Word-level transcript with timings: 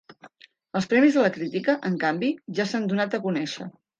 Els 0.79 0.87
premis 0.93 1.17
de 1.19 1.25
la 1.25 1.31
crítica, 1.35 1.77
en 1.91 2.01
canvi, 2.05 2.31
ja 2.61 2.67
s’han 2.71 2.91
donat 2.95 3.17
a 3.19 3.23
conèixer. 3.29 3.71